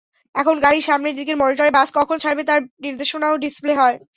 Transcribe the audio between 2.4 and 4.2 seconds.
তার নির্দেশনাও ডিসপ্লে হয়।